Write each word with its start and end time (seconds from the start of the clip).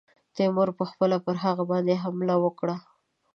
تیمور 0.35 0.69
پخپله 0.79 1.17
پر 1.25 1.35
هغوی 1.43 1.67
باندي 1.69 1.95
حمله 2.03 2.35
وکړه. 2.39 2.75